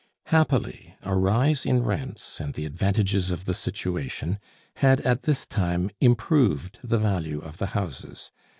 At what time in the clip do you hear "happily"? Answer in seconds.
0.33-0.95